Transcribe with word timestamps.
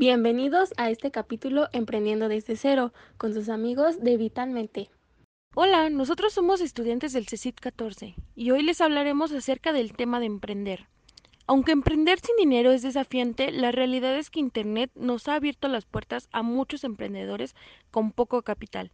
Bienvenidos 0.00 0.72
a 0.78 0.88
este 0.88 1.10
capítulo 1.10 1.68
Emprendiendo 1.72 2.30
desde 2.30 2.56
cero 2.56 2.94
con 3.18 3.34
sus 3.34 3.50
amigos 3.50 4.02
de 4.02 4.16
Vitalmente. 4.16 4.88
Hola, 5.54 5.90
nosotros 5.90 6.32
somos 6.32 6.62
estudiantes 6.62 7.12
del 7.12 7.28
CECIT 7.28 7.60
14 7.60 8.14
y 8.34 8.50
hoy 8.50 8.62
les 8.62 8.80
hablaremos 8.80 9.30
acerca 9.30 9.74
del 9.74 9.92
tema 9.92 10.18
de 10.18 10.24
emprender. 10.24 10.86
Aunque 11.46 11.72
emprender 11.72 12.18
sin 12.18 12.34
dinero 12.36 12.72
es 12.72 12.80
desafiante, 12.80 13.52
la 13.52 13.72
realidad 13.72 14.16
es 14.16 14.30
que 14.30 14.40
Internet 14.40 14.90
nos 14.94 15.28
ha 15.28 15.34
abierto 15.34 15.68
las 15.68 15.84
puertas 15.84 16.30
a 16.32 16.40
muchos 16.42 16.82
emprendedores 16.82 17.54
con 17.90 18.10
poco 18.10 18.40
capital. 18.40 18.92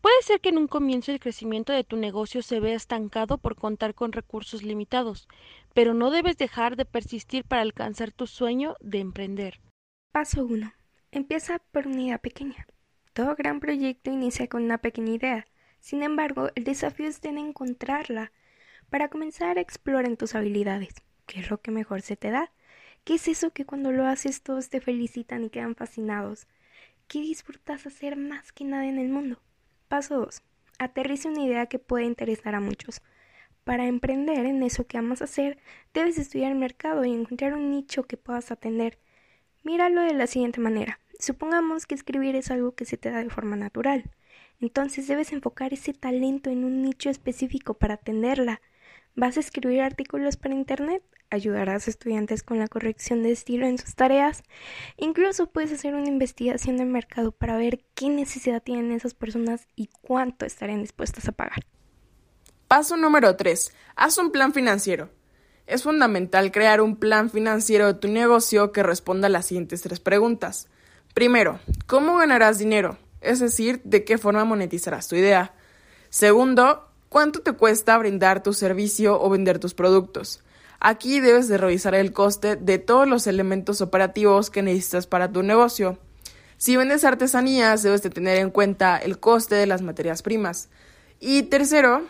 Puede 0.00 0.22
ser 0.22 0.40
que 0.40 0.50
en 0.50 0.58
un 0.58 0.68
comienzo 0.68 1.10
el 1.10 1.18
crecimiento 1.18 1.72
de 1.72 1.82
tu 1.82 1.96
negocio 1.96 2.40
se 2.40 2.60
vea 2.60 2.76
estancado 2.76 3.38
por 3.38 3.56
contar 3.56 3.96
con 3.96 4.12
recursos 4.12 4.62
limitados, 4.62 5.26
pero 5.74 5.92
no 5.92 6.12
debes 6.12 6.38
dejar 6.38 6.76
de 6.76 6.84
persistir 6.84 7.42
para 7.42 7.62
alcanzar 7.62 8.12
tu 8.12 8.28
sueño 8.28 8.76
de 8.78 9.00
emprender. 9.00 9.58
Paso 10.16 10.46
1. 10.46 10.72
Empieza 11.12 11.58
por 11.58 11.86
una 11.86 12.00
idea 12.00 12.16
pequeña. 12.16 12.66
Todo 13.12 13.36
gran 13.36 13.60
proyecto 13.60 14.10
inicia 14.10 14.46
con 14.46 14.64
una 14.64 14.78
pequeña 14.78 15.12
idea. 15.12 15.46
Sin 15.78 16.02
embargo, 16.02 16.48
el 16.54 16.64
desafío 16.64 17.06
es 17.06 17.22
en 17.24 17.36
encontrarla 17.36 18.32
para 18.88 19.10
comenzar 19.10 19.58
a 19.58 19.60
explorar 19.60 20.06
en 20.06 20.16
tus 20.16 20.34
habilidades. 20.34 20.94
¿Qué 21.26 21.40
es 21.40 21.50
lo 21.50 21.60
que 21.60 21.70
mejor 21.70 22.00
se 22.00 22.16
te 22.16 22.30
da? 22.30 22.50
¿Qué 23.04 23.16
es 23.16 23.28
eso 23.28 23.50
que 23.50 23.66
cuando 23.66 23.92
lo 23.92 24.06
haces 24.06 24.42
todos 24.42 24.70
te 24.70 24.80
felicitan 24.80 25.44
y 25.44 25.50
quedan 25.50 25.74
fascinados? 25.74 26.46
¿Qué 27.08 27.20
disfrutas 27.20 27.86
hacer 27.86 28.16
más 28.16 28.52
que 28.52 28.64
nada 28.64 28.86
en 28.86 28.98
el 28.98 29.10
mundo? 29.10 29.42
Paso 29.86 30.16
2. 30.16 30.40
Aterrice 30.78 31.28
una 31.28 31.44
idea 31.44 31.66
que 31.66 31.78
puede 31.78 32.06
interesar 32.06 32.54
a 32.54 32.60
muchos. 32.60 33.02
Para 33.64 33.86
emprender 33.86 34.46
en 34.46 34.62
eso 34.62 34.86
que 34.86 34.96
amas 34.96 35.20
hacer, 35.20 35.58
debes 35.92 36.16
estudiar 36.16 36.52
el 36.52 36.58
mercado 36.58 37.04
y 37.04 37.12
encontrar 37.12 37.52
un 37.52 37.70
nicho 37.70 38.04
que 38.04 38.16
puedas 38.16 38.50
atender. 38.50 38.98
Míralo 39.66 40.02
de 40.02 40.14
la 40.14 40.28
siguiente 40.28 40.60
manera. 40.60 41.00
Supongamos 41.18 41.86
que 41.86 41.96
escribir 41.96 42.36
es 42.36 42.52
algo 42.52 42.76
que 42.76 42.84
se 42.84 42.96
te 42.96 43.10
da 43.10 43.18
de 43.18 43.30
forma 43.30 43.56
natural. 43.56 44.12
Entonces 44.60 45.08
debes 45.08 45.32
enfocar 45.32 45.72
ese 45.74 45.92
talento 45.92 46.50
en 46.50 46.62
un 46.62 46.82
nicho 46.82 47.10
específico 47.10 47.74
para 47.74 47.94
atenderla. 47.94 48.60
¿Vas 49.16 49.36
a 49.36 49.40
escribir 49.40 49.80
artículos 49.82 50.36
para 50.36 50.54
Internet? 50.54 51.02
ayudarás 51.30 51.88
a 51.88 51.90
estudiantes 51.90 52.44
con 52.44 52.60
la 52.60 52.68
corrección 52.68 53.24
de 53.24 53.32
estilo 53.32 53.66
en 53.66 53.78
sus 53.78 53.96
tareas. 53.96 54.44
Incluso 54.98 55.48
puedes 55.48 55.72
hacer 55.72 55.96
una 55.96 56.06
investigación 56.06 56.76
del 56.76 56.86
mercado 56.86 57.32
para 57.32 57.56
ver 57.56 57.84
qué 57.96 58.08
necesidad 58.08 58.62
tienen 58.62 58.92
esas 58.92 59.14
personas 59.14 59.66
y 59.74 59.88
cuánto 60.00 60.46
estarían 60.46 60.82
dispuestas 60.82 61.26
a 61.26 61.32
pagar. 61.32 61.66
Paso 62.68 62.96
número 62.96 63.34
3. 63.34 63.72
Haz 63.96 64.18
un 64.18 64.30
plan 64.30 64.52
financiero. 64.52 65.10
Es 65.66 65.82
fundamental 65.82 66.52
crear 66.52 66.80
un 66.80 66.94
plan 66.94 67.28
financiero 67.28 67.88
de 67.88 67.94
tu 67.94 68.06
negocio 68.06 68.70
que 68.70 68.84
responda 68.84 69.26
a 69.26 69.30
las 69.30 69.46
siguientes 69.46 69.82
tres 69.82 69.98
preguntas. 69.98 70.68
Primero, 71.12 71.58
¿cómo 71.86 72.18
ganarás 72.18 72.58
dinero? 72.58 72.98
Es 73.20 73.40
decir, 73.40 73.80
¿de 73.82 74.04
qué 74.04 74.16
forma 74.16 74.44
monetizarás 74.44 75.08
tu 75.08 75.16
idea? 75.16 75.54
Segundo, 76.08 76.88
¿cuánto 77.08 77.40
te 77.40 77.50
cuesta 77.52 77.98
brindar 77.98 78.44
tu 78.44 78.52
servicio 78.52 79.20
o 79.20 79.28
vender 79.28 79.58
tus 79.58 79.74
productos? 79.74 80.44
Aquí 80.78 81.18
debes 81.18 81.48
de 81.48 81.58
revisar 81.58 81.96
el 81.96 82.12
coste 82.12 82.54
de 82.54 82.78
todos 82.78 83.08
los 83.08 83.26
elementos 83.26 83.80
operativos 83.80 84.50
que 84.50 84.62
necesitas 84.62 85.08
para 85.08 85.32
tu 85.32 85.42
negocio. 85.42 85.98
Si 86.58 86.76
vendes 86.76 87.04
artesanías, 87.04 87.82
debes 87.82 88.02
de 88.02 88.10
tener 88.10 88.38
en 88.38 88.50
cuenta 88.50 88.98
el 88.98 89.18
coste 89.18 89.56
de 89.56 89.66
las 89.66 89.82
materias 89.82 90.22
primas. 90.22 90.68
Y 91.18 91.42
tercero, 91.44 92.06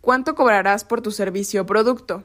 ¿cuánto 0.00 0.34
cobrarás 0.34 0.84
por 0.84 1.02
tu 1.02 1.10
servicio 1.10 1.62
o 1.62 1.66
producto? 1.66 2.24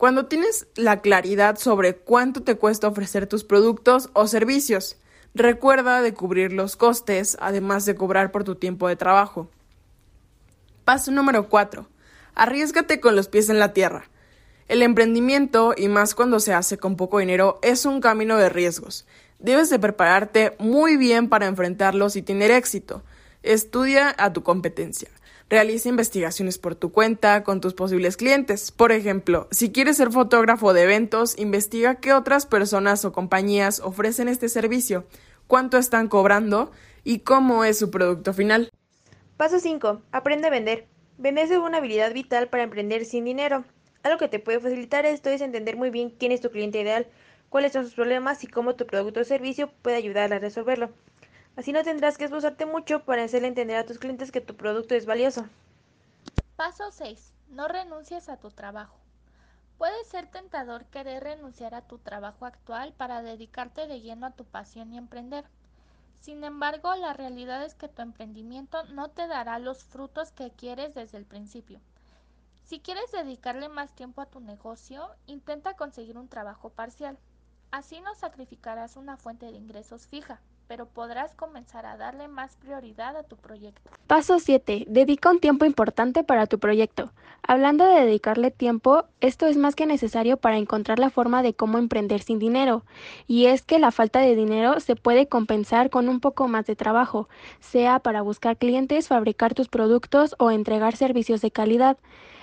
Cuando 0.00 0.24
tienes 0.24 0.66
la 0.76 1.02
claridad 1.02 1.58
sobre 1.58 1.94
cuánto 1.94 2.42
te 2.42 2.54
cuesta 2.54 2.88
ofrecer 2.88 3.26
tus 3.26 3.44
productos 3.44 4.08
o 4.14 4.26
servicios, 4.26 4.96
recuerda 5.34 6.00
de 6.00 6.14
cubrir 6.14 6.54
los 6.54 6.74
costes, 6.74 7.36
además 7.38 7.84
de 7.84 7.94
cobrar 7.94 8.32
por 8.32 8.42
tu 8.42 8.54
tiempo 8.54 8.88
de 8.88 8.96
trabajo. 8.96 9.50
Paso 10.86 11.10
número 11.10 11.50
4. 11.50 11.86
Arriesgate 12.34 12.98
con 12.98 13.14
los 13.14 13.28
pies 13.28 13.50
en 13.50 13.58
la 13.58 13.74
tierra. 13.74 14.08
El 14.68 14.80
emprendimiento, 14.80 15.74
y 15.76 15.88
más 15.88 16.14
cuando 16.14 16.40
se 16.40 16.54
hace 16.54 16.78
con 16.78 16.96
poco 16.96 17.18
dinero, 17.18 17.58
es 17.60 17.84
un 17.84 18.00
camino 18.00 18.38
de 18.38 18.48
riesgos. 18.48 19.06
Debes 19.38 19.68
de 19.68 19.78
prepararte 19.78 20.56
muy 20.58 20.96
bien 20.96 21.28
para 21.28 21.46
enfrentarlos 21.46 22.16
y 22.16 22.22
tener 22.22 22.50
éxito. 22.50 23.02
Estudia 23.42 24.14
a 24.16 24.32
tu 24.32 24.42
competencia. 24.42 25.10
Realiza 25.50 25.88
investigaciones 25.88 26.58
por 26.58 26.76
tu 26.76 26.92
cuenta 26.92 27.42
con 27.42 27.60
tus 27.60 27.74
posibles 27.74 28.16
clientes. 28.16 28.70
Por 28.70 28.92
ejemplo, 28.92 29.48
si 29.50 29.72
quieres 29.72 29.96
ser 29.96 30.12
fotógrafo 30.12 30.72
de 30.72 30.84
eventos, 30.84 31.36
investiga 31.40 31.96
qué 31.96 32.12
otras 32.12 32.46
personas 32.46 33.04
o 33.04 33.10
compañías 33.10 33.80
ofrecen 33.80 34.28
este 34.28 34.48
servicio, 34.48 35.06
cuánto 35.48 35.76
están 35.76 36.06
cobrando 36.06 36.70
y 37.02 37.18
cómo 37.18 37.64
es 37.64 37.80
su 37.80 37.90
producto 37.90 38.32
final. 38.32 38.70
Paso 39.36 39.58
5. 39.58 40.02
Aprende 40.12 40.46
a 40.46 40.50
vender. 40.50 40.86
Vender 41.18 41.50
es 41.50 41.58
una 41.58 41.78
habilidad 41.78 42.14
vital 42.14 42.46
para 42.48 42.62
emprender 42.62 43.04
sin 43.04 43.24
dinero. 43.24 43.64
Algo 44.04 44.18
que 44.18 44.28
te 44.28 44.38
puede 44.38 44.60
facilitar 44.60 45.04
esto 45.04 45.30
es 45.30 45.40
entender 45.40 45.76
muy 45.76 45.90
bien 45.90 46.10
quién 46.10 46.30
es 46.30 46.40
tu 46.40 46.52
cliente 46.52 46.80
ideal, 46.80 47.08
cuáles 47.48 47.72
son 47.72 47.86
sus 47.86 47.94
problemas 47.94 48.44
y 48.44 48.46
cómo 48.46 48.76
tu 48.76 48.86
producto 48.86 49.18
o 49.18 49.24
servicio 49.24 49.72
puede 49.82 49.96
ayudar 49.96 50.32
a 50.32 50.38
resolverlo. 50.38 50.90
Así 51.60 51.74
no 51.74 51.84
tendrás 51.84 52.16
que 52.16 52.24
esforzarte 52.24 52.64
mucho 52.64 53.04
para 53.04 53.22
hacerle 53.22 53.48
entender 53.48 53.76
a 53.76 53.84
tus 53.84 53.98
clientes 53.98 54.32
que 54.32 54.40
tu 54.40 54.56
producto 54.56 54.94
es 54.94 55.04
valioso. 55.04 55.44
Paso 56.56 56.90
6. 56.90 57.34
No 57.50 57.68
renuncies 57.68 58.30
a 58.30 58.38
tu 58.38 58.50
trabajo. 58.50 58.96
Puede 59.76 60.02
ser 60.06 60.26
tentador 60.30 60.86
querer 60.86 61.22
renunciar 61.22 61.74
a 61.74 61.82
tu 61.82 61.98
trabajo 61.98 62.46
actual 62.46 62.94
para 62.94 63.20
dedicarte 63.20 63.86
de 63.86 64.00
lleno 64.00 64.24
a 64.24 64.30
tu 64.30 64.46
pasión 64.46 64.94
y 64.94 64.96
emprender. 64.96 65.44
Sin 66.20 66.44
embargo, 66.44 66.94
la 66.94 67.12
realidad 67.12 67.62
es 67.62 67.74
que 67.74 67.88
tu 67.88 68.00
emprendimiento 68.00 68.84
no 68.84 69.10
te 69.10 69.26
dará 69.26 69.58
los 69.58 69.84
frutos 69.84 70.32
que 70.32 70.52
quieres 70.52 70.94
desde 70.94 71.18
el 71.18 71.26
principio. 71.26 71.78
Si 72.64 72.80
quieres 72.80 73.12
dedicarle 73.12 73.68
más 73.68 73.94
tiempo 73.94 74.22
a 74.22 74.30
tu 74.30 74.40
negocio, 74.40 75.10
intenta 75.26 75.76
conseguir 75.76 76.16
un 76.16 76.30
trabajo 76.30 76.70
parcial. 76.70 77.18
Así 77.70 78.00
no 78.00 78.14
sacrificarás 78.14 78.96
una 78.96 79.18
fuente 79.18 79.44
de 79.44 79.58
ingresos 79.58 80.06
fija, 80.06 80.40
pero 80.70 80.86
podrás 80.86 81.34
comenzar 81.34 81.84
a 81.84 81.96
darle 81.96 82.28
más 82.28 82.54
prioridad 82.54 83.16
a 83.16 83.24
tu 83.24 83.34
proyecto. 83.34 83.90
Paso 84.06 84.38
7. 84.38 84.84
Dedica 84.86 85.28
un 85.28 85.40
tiempo 85.40 85.64
importante 85.64 86.22
para 86.22 86.46
tu 86.46 86.60
proyecto. 86.60 87.10
Hablando 87.42 87.84
de 87.84 88.04
dedicarle 88.04 88.52
tiempo, 88.52 89.02
esto 89.20 89.46
es 89.46 89.56
más 89.56 89.74
que 89.74 89.86
necesario 89.86 90.36
para 90.36 90.58
encontrar 90.58 91.00
la 91.00 91.10
forma 91.10 91.42
de 91.42 91.54
cómo 91.54 91.78
emprender 91.78 92.22
sin 92.22 92.38
dinero. 92.38 92.84
Y 93.26 93.46
es 93.46 93.62
que 93.62 93.80
la 93.80 93.90
falta 93.90 94.20
de 94.20 94.36
dinero 94.36 94.78
se 94.78 94.94
puede 94.94 95.26
compensar 95.26 95.90
con 95.90 96.08
un 96.08 96.20
poco 96.20 96.46
más 96.46 96.66
de 96.66 96.76
trabajo, 96.76 97.28
sea 97.58 97.98
para 97.98 98.22
buscar 98.22 98.56
clientes, 98.56 99.08
fabricar 99.08 99.54
tus 99.54 99.66
productos 99.68 100.36
o 100.38 100.52
entregar 100.52 100.94
servicios 100.94 101.40
de 101.40 101.50
calidad. 101.50 101.98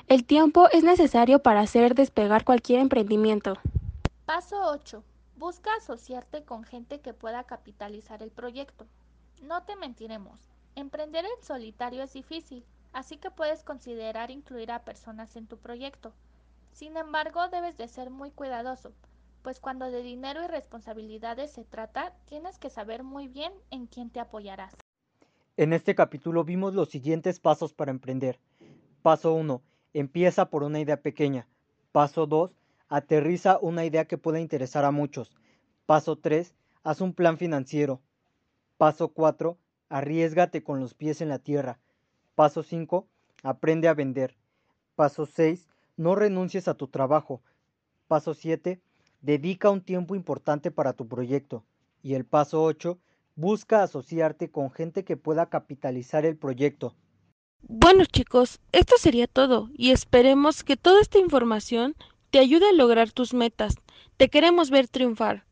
El 0.10 0.26
tiempo 0.26 0.68
es 0.74 0.84
necesario 0.84 1.40
para 1.40 1.62
hacer 1.62 1.96
despegar 1.96 2.44
cualquier 2.44 2.82
emprendimiento. 2.82 3.54
Paso 4.26 4.58
8. 4.70 5.02
Busca 5.38 5.70
asociarte 5.76 6.44
con 6.44 6.64
gente 6.64 7.00
que 7.00 7.14
pueda 7.14 7.44
capitalizar 7.44 8.24
el 8.24 8.32
proyecto. 8.32 8.88
No 9.44 9.64
te 9.64 9.76
mentiremos, 9.76 10.50
emprender 10.76 11.26
en 11.26 11.46
solitario 11.46 12.02
es 12.02 12.14
difícil, 12.14 12.66
así 12.92 13.18
que 13.18 13.30
puedes 13.30 13.64
considerar 13.64 14.32
incluir 14.32 14.72
a 14.72 14.84
personas 14.84 15.36
en 15.36 15.46
tu 15.46 15.58
proyecto. 15.58 16.12
Sin 16.72 16.98
embargo, 16.98 17.50
debes 17.50 17.78
de 17.78 17.88
ser 17.88 18.10
muy 18.10 18.32
cuidadoso, 18.32 18.94
pues 19.44 19.60
cuando 19.60 19.92
de 19.92 20.02
dinero 20.02 20.44
y 20.44 20.48
responsabilidades 20.48 21.52
se 21.52 21.64
trata, 21.64 22.16
tienes 22.26 22.58
que 22.58 22.72
saber 22.72 23.04
muy 23.04 23.28
bien 23.28 23.54
en 23.70 23.86
quién 23.86 24.10
te 24.10 24.20
apoyarás. 24.20 24.76
En 25.56 25.72
este 25.72 25.94
capítulo 25.94 26.44
vimos 26.46 26.74
los 26.74 26.90
siguientes 26.90 27.40
pasos 27.40 27.74
para 27.74 27.92
emprender. 27.92 28.40
Paso 29.04 29.34
1 29.36 29.62
Empieza 29.94 30.50
por 30.50 30.64
una 30.64 30.80
idea 30.80 31.02
pequeña. 31.02 31.48
Paso 31.92 32.26
2. 32.26 32.57
Aterriza 32.90 33.60
una 33.62 33.84
idea 33.84 34.06
que 34.06 34.18
pueda 34.18 34.40
interesar 34.40 34.86
a 34.86 34.92
muchos. 34.92 35.36
Paso 35.86 36.18
3. 36.18 36.56
Haz 36.84 37.02
un 37.02 37.14
plan 37.14 37.38
financiero. 37.38 38.02
Paso 38.78 39.10
4. 39.10 39.58
Arriesgate 39.90 40.64
con 40.64 40.80
los 40.80 40.94
pies 40.94 41.22
en 41.22 41.30
la 41.30 41.40
tierra. 41.40 41.80
Paso 42.36 42.64
5. 42.64 43.08
Aprende 43.44 43.88
a 43.88 43.94
vender. 43.94 44.38
Paso 44.96 45.26
6. 45.26 45.68
No 45.98 46.16
renuncies 46.16 46.68
a 46.68 46.76
tu 46.76 46.88
trabajo. 46.88 47.42
Paso 48.08 48.34
7. 48.34 48.80
Dedica 49.22 49.70
un 49.70 49.82
tiempo 49.82 50.16
importante 50.16 50.72
para 50.72 50.94
tu 50.94 51.08
proyecto. 51.08 51.66
Y 52.02 52.14
el 52.14 52.26
paso 52.26 52.64
8. 52.64 52.98
Busca 53.36 53.84
asociarte 53.84 54.50
con 54.50 54.72
gente 54.72 55.04
que 55.04 55.18
pueda 55.18 55.48
capitalizar 55.50 56.26
el 56.26 56.38
proyecto. 56.38 56.96
Bueno 57.62 58.06
chicos, 58.06 58.60
esto 58.72 58.96
sería 58.98 59.28
todo 59.28 59.70
y 59.74 59.92
esperemos 59.92 60.64
que 60.64 60.78
toda 60.78 61.02
esta 61.02 61.18
información 61.20 61.96
te 62.30 62.40
ayude 62.40 62.70
a 62.70 62.74
lograr 62.74 63.12
tus 63.12 63.34
metas. 63.34 63.76
Te 64.18 64.30
queremos 64.30 64.70
ver 64.70 64.88
triunfar. 64.88 65.46